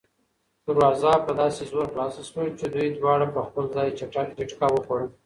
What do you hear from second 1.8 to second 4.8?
خلاصه شوه چې دوی دواړه په خپل ځای جټکه